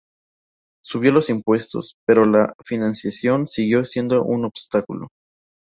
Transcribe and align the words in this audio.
Subió 0.83 1.11
los 1.11 1.29
impuestos, 1.29 1.93
pero 2.07 2.25
la 2.25 2.55
financiación 2.65 3.45
siguió 3.45 3.85
siendo 3.85 4.23
un 4.23 4.45
obstáculo. 4.45 5.09